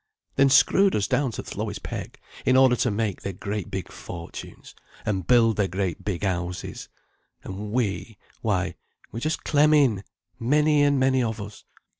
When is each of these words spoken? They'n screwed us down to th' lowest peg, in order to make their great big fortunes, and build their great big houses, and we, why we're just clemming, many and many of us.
They'n 0.35 0.49
screwed 0.49 0.95
us 0.95 1.07
down 1.07 1.29
to 1.33 1.43
th' 1.43 1.55
lowest 1.55 1.83
peg, 1.83 2.17
in 2.43 2.57
order 2.57 2.75
to 2.75 2.89
make 2.89 3.21
their 3.21 3.33
great 3.33 3.69
big 3.69 3.91
fortunes, 3.91 4.73
and 5.05 5.27
build 5.27 5.57
their 5.57 5.67
great 5.67 6.03
big 6.03 6.23
houses, 6.23 6.89
and 7.43 7.71
we, 7.71 8.17
why 8.41 8.77
we're 9.11 9.19
just 9.19 9.43
clemming, 9.43 10.03
many 10.39 10.81
and 10.81 10.99
many 10.99 11.21
of 11.21 11.39
us. 11.39 11.65